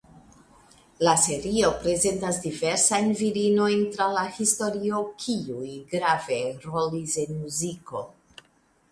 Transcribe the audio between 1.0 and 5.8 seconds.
La serio prezentas diversajn virinojn tra la historio kiuj